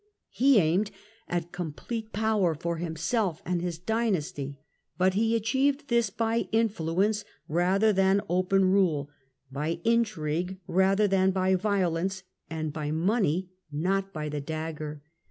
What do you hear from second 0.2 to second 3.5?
He aimed at complete power for himself